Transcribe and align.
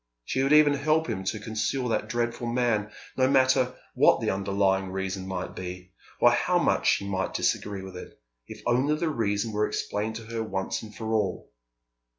She 0.25 0.41
would 0.41 0.51
even 0.51 0.73
help 0.73 1.07
him 1.07 1.23
to 1.25 1.39
conceal 1.39 1.87
that 1.89 2.09
dreadful 2.09 2.47
man, 2.47 2.89
no 3.15 3.27
matter 3.27 3.75
what 3.93 4.19
the 4.19 4.31
underlying 4.31 4.89
reason 4.91 5.27
might 5.27 5.55
be, 5.55 5.91
or 6.19 6.31
how 6.31 6.57
much 6.57 6.87
she 6.95 7.07
might 7.07 7.35
disagree 7.35 7.83
with 7.83 7.95
it, 7.95 8.19
if 8.47 8.63
only 8.65 8.95
the 8.95 9.09
reason 9.09 9.51
were 9.51 9.67
explained 9.67 10.15
to 10.15 10.23
her 10.25 10.41
once 10.41 10.81
and 10.81 10.95
for 10.95 11.13
all. 11.13 11.51